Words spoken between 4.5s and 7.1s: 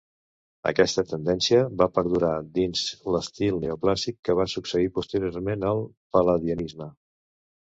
succeir posteriorment al pal·ladianisme.